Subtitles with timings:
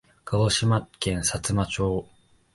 [0.25, 2.07] 鹿児島県さつま町